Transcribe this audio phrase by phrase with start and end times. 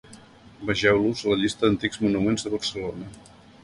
[0.69, 3.17] Vegeu-los a la llista d'antics monuments de Barcelona.